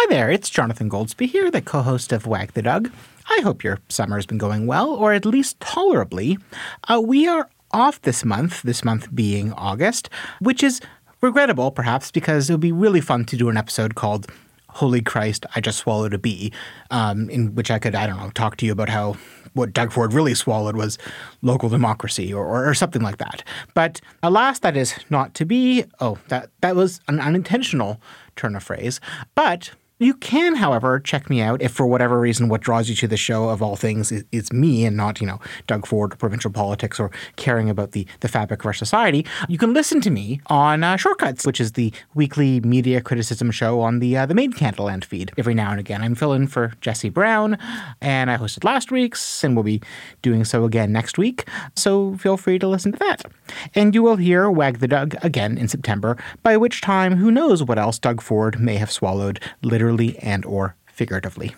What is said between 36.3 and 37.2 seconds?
politics or